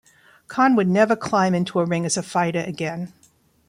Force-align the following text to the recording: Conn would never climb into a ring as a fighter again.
Conn 0.47 0.75
would 0.77 0.87
never 0.87 1.15
climb 1.15 1.53
into 1.53 1.79
a 1.79 1.85
ring 1.85 2.07
as 2.07 2.17
a 2.17 2.23
fighter 2.23 2.61
again. 2.65 3.13